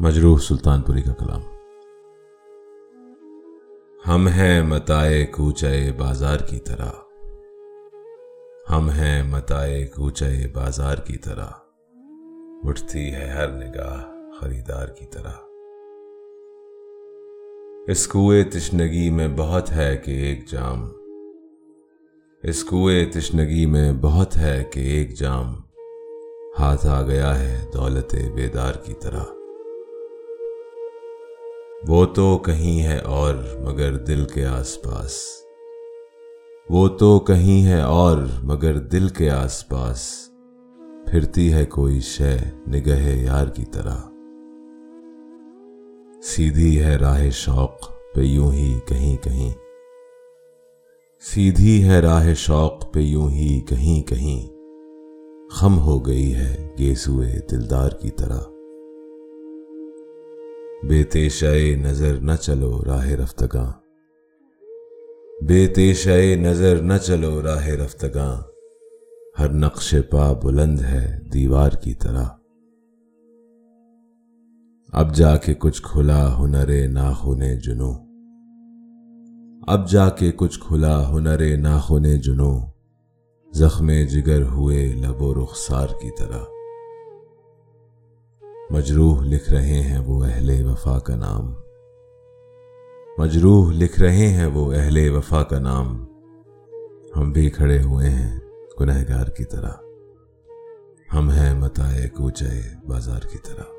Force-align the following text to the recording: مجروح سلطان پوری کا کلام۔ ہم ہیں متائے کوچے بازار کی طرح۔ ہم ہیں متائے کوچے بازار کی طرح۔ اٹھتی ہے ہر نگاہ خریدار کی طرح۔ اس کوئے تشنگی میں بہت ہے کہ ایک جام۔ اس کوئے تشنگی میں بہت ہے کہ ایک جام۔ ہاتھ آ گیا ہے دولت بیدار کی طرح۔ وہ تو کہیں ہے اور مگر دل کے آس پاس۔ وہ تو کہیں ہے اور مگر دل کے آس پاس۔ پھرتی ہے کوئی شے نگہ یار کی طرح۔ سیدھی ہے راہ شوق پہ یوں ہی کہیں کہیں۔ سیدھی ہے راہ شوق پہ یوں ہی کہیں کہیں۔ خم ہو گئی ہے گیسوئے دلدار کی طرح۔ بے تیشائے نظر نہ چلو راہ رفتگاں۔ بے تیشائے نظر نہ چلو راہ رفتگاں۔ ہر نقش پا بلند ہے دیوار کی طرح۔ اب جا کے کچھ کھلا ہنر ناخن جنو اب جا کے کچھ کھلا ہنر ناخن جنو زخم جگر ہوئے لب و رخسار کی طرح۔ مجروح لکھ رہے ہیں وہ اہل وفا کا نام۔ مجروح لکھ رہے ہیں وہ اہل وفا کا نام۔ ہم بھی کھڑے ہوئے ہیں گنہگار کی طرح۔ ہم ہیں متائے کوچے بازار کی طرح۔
مجروح 0.00 0.38
سلطان 0.38 0.82
پوری 0.82 1.02
کا 1.02 1.12
کلام۔ 1.12 1.40
ہم 4.08 4.28
ہیں 4.28 4.62
متائے 4.62 5.26
کوچے 5.26 5.92
بازار 5.98 6.36
کی 6.36 6.58
طرح۔ 6.58 6.90
ہم 8.70 8.90
ہیں 8.90 9.22
متائے 9.22 9.86
کوچے 9.86 10.46
بازار 10.52 10.96
کی 10.96 11.16
طرح۔ 11.16 11.46
اٹھتی 12.64 13.12
ہے 13.12 13.28
ہر 13.28 13.48
نگاہ 13.48 14.04
خریدار 14.40 14.88
کی 14.88 15.06
طرح۔ 15.06 15.32
اس 17.88 18.08
کوئے 18.08 18.44
تشنگی 18.44 19.10
میں 19.10 19.28
بہت 19.28 19.72
ہے 19.72 19.96
کہ 19.96 20.10
ایک 20.10 20.48
جام۔ 20.48 20.88
اس 22.42 22.64
کوئے 22.64 23.04
تشنگی 23.04 23.66
میں 23.66 23.92
بہت 24.00 24.36
ہے 24.36 24.64
کہ 24.72 24.80
ایک 24.80 25.18
جام۔ 25.18 25.54
ہاتھ 26.58 26.86
آ 26.86 27.02
گیا 27.02 27.38
ہے 27.38 27.64
دولت 27.74 28.14
بیدار 28.34 28.74
کی 28.74 28.94
طرح۔ 28.94 29.22
وہ 31.86 32.06
تو 32.06 32.38
کہیں 32.38 32.82
ہے 32.82 32.98
اور 32.98 33.34
مگر 33.60 33.96
دل 33.96 34.24
کے 34.24 34.46
آس 34.46 34.82
پاس۔ 34.82 35.12
وہ 36.70 36.88
تو 36.88 37.18
کہیں 37.18 37.66
ہے 37.66 37.80
اور 37.80 38.18
مگر 38.42 38.78
دل 38.78 39.08
کے 39.08 39.30
آس 39.30 39.68
پاس۔ 39.68 39.98
پھرتی 41.10 41.52
ہے 41.52 41.66
کوئی 41.66 42.00
شے 42.00 42.36
نگہ 42.68 42.98
یار 42.98 43.46
کی 43.46 43.64
طرح۔ 43.64 43.96
سیدھی 46.22 46.84
ہے 46.84 46.96
راہ 46.96 47.30
شوق 47.32 47.80
پہ 48.14 48.20
یوں 48.20 48.52
ہی 48.52 48.80
کہیں 48.86 49.16
کہیں۔ 49.16 49.52
سیدھی 51.20 51.88
ہے 51.88 52.00
راہ 52.00 52.34
شوق 52.34 52.92
پہ 52.92 53.00
یوں 53.00 53.30
ہی 53.30 53.60
کہیں 53.60 54.08
کہیں۔ 54.08 54.52
خم 55.50 55.78
ہو 55.78 56.06
گئی 56.06 56.34
ہے 56.34 56.68
گیسوئے 56.78 57.40
دلدار 57.50 57.90
کی 57.90 58.10
طرح۔ 58.10 58.40
بے 60.82 61.04
تیشائے 61.04 61.76
نظر 61.76 62.14
نہ 62.20 62.32
چلو 62.40 62.84
راہ 62.86 63.06
رفتگاں۔ 63.06 63.72
بے 65.46 65.66
تیشائے 65.66 66.34
نظر 66.34 66.82
نہ 66.82 66.92
چلو 67.02 67.42
راہ 67.42 67.66
رفتگاں۔ 67.66 68.42
ہر 69.38 69.48
نقش 69.48 69.94
پا 70.10 70.32
بلند 70.32 70.80
ہے 70.80 71.18
دیوار 71.32 71.70
کی 71.70 71.94
طرح۔ 71.94 72.24
اب 74.92 75.14
جا 75.14 75.36
کے 75.36 75.54
کچھ 75.54 75.82
کھلا 75.82 76.38
ہنر 76.38 76.88
ناخن 76.88 77.58
جنو 77.58 77.92
اب 79.66 79.90
جا 79.90 80.10
کے 80.10 80.32
کچھ 80.36 80.60
کھلا 80.60 81.10
ہنر 81.10 81.56
ناخن 81.56 82.20
جنو 82.20 82.58
زخم 83.54 83.90
جگر 84.10 84.42
ہوئے 84.42 84.86
لب 84.86 85.22
و 85.22 85.34
رخسار 85.34 85.86
کی 85.86 86.10
طرح۔ 86.18 86.57
مجروح 88.70 89.22
لکھ 89.22 89.50
رہے 89.50 89.82
ہیں 89.82 89.98
وہ 89.98 90.24
اہل 90.24 90.66
وفا 90.66 90.98
کا 90.98 91.16
نام۔ 91.16 91.54
مجروح 93.18 93.72
لکھ 93.72 94.00
رہے 94.00 94.28
ہیں 94.28 94.46
وہ 94.46 94.72
اہل 94.72 95.10
وفا 95.10 95.42
کا 95.42 95.58
نام۔ 95.58 96.06
ہم 97.16 97.32
بھی 97.32 97.50
کھڑے 97.50 97.82
ہوئے 97.82 98.10
ہیں 98.10 98.40
گنہگار 98.80 99.26
کی 99.26 99.44
طرح۔ 99.44 99.70
ہم 101.14 101.30
ہیں 101.30 101.54
متائے 101.54 102.08
کوچے 102.08 102.62
بازار 102.86 103.20
کی 103.32 103.38
طرح۔ 103.38 103.77